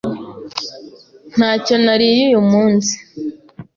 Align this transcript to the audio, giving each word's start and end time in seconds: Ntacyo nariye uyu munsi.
Ntacyo 1.35 1.75
nariye 1.83 2.21
uyu 2.29 2.41
munsi. 2.51 2.93